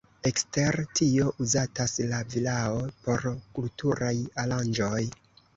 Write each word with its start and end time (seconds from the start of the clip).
Ekster 0.27 0.77
tio 0.99 1.27
uzatas 1.45 1.93
la 2.13 2.21
vilao 2.37 2.81
por 3.05 3.29
kulturaj 3.59 4.13
aranĝoj. 4.47 5.01